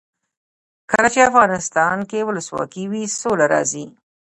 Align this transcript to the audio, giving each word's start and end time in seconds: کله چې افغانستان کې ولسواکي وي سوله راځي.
کله 0.91 1.07
چې 1.13 1.27
افغانستان 1.29 1.97
کې 2.09 2.25
ولسواکي 2.29 2.83
وي 2.91 3.03
سوله 3.21 3.45
راځي. 3.53 3.85